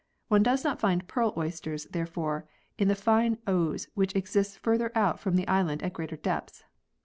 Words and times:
One 0.29 0.41
does 0.41 0.63
not 0.63 0.79
find 0.79 1.07
pearl 1.07 1.31
oysters, 1.37 1.85
therefore, 1.91 2.47
on 2.79 2.87
the 2.87 2.95
fine 2.95 3.37
ooze 3.47 3.87
which 3.93 4.15
exists 4.15 4.57
further 4.57 4.91
out 4.97 5.19
from 5.19 5.35
the 5.35 5.47
island 5.47 5.83
at 5.83 5.93
greater 5.93 6.17
depths. 6.17 6.63